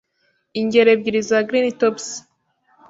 [0.59, 2.07] Ingero ebyiri za green tops,